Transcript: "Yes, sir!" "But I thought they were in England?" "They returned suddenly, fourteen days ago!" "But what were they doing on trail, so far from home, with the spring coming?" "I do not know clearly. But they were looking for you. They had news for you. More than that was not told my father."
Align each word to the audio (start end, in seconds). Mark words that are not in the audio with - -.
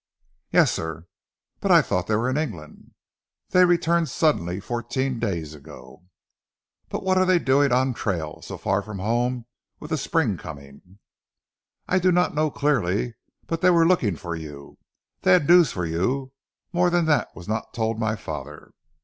"Yes, 0.51 0.71
sir!" 0.71 1.05
"But 1.59 1.69
I 1.69 1.83
thought 1.83 2.07
they 2.07 2.15
were 2.15 2.27
in 2.31 2.35
England?" 2.35 2.95
"They 3.49 3.65
returned 3.65 4.09
suddenly, 4.09 4.59
fourteen 4.59 5.19
days 5.19 5.53
ago!" 5.53 6.01
"But 6.89 7.03
what 7.03 7.19
were 7.19 7.25
they 7.25 7.37
doing 7.37 7.71
on 7.71 7.93
trail, 7.93 8.41
so 8.41 8.57
far 8.57 8.81
from 8.81 8.97
home, 8.97 9.45
with 9.79 9.91
the 9.91 9.99
spring 9.99 10.37
coming?" 10.37 10.97
"I 11.87 11.99
do 11.99 12.11
not 12.11 12.33
know 12.33 12.49
clearly. 12.49 13.13
But 13.45 13.61
they 13.61 13.69
were 13.69 13.85
looking 13.85 14.15
for 14.15 14.35
you. 14.35 14.79
They 15.21 15.33
had 15.33 15.47
news 15.47 15.71
for 15.71 15.85
you. 15.85 16.31
More 16.73 16.89
than 16.89 17.05
that 17.05 17.27
was 17.35 17.47
not 17.47 17.71
told 17.71 17.99
my 17.99 18.15
father." 18.15 18.71